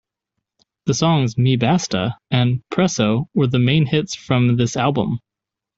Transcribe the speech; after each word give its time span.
The 0.87 0.95
songs 0.95 1.37
"Me 1.37 1.57
basta" 1.57 2.17
and 2.31 2.63
"Preso" 2.73 3.25
were 3.35 3.45
the 3.45 3.59
main 3.59 3.85
hits 3.85 4.15
from 4.15 4.57
this 4.57 4.75
album. 4.75 5.19